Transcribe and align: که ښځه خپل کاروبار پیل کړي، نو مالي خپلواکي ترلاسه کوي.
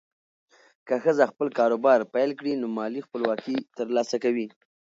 که 0.87 0.95
ښځه 1.03 1.23
خپل 1.31 1.47
کاروبار 1.59 1.99
پیل 2.13 2.31
کړي، 2.39 2.53
نو 2.61 2.67
مالي 2.77 3.01
خپلواکي 3.07 3.55
ترلاسه 3.77 4.15
کوي. 4.23 4.47